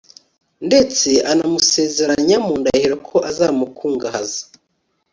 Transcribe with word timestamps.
ndetse 0.67 1.09
anamusezeranya 1.31 2.37
mu 2.45 2.53
ndahiro 2.61 2.95
ko 3.07 3.15
azamukungahaza 3.29 4.43